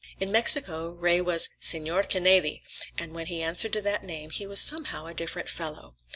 [0.19, 2.63] In Mexico, Ray was Señor Ken áy dy,
[2.97, 5.93] and when he answered to that name he was somehow a different fellow.